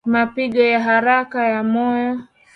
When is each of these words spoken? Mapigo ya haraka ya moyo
Mapigo 0.13 0.61
ya 0.73 0.79
haraka 0.87 1.39
ya 1.53 1.61
moyo 1.71 2.13